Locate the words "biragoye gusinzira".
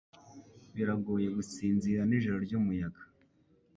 0.75-2.01